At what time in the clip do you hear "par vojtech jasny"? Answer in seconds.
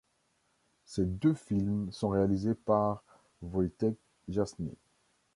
2.55-4.73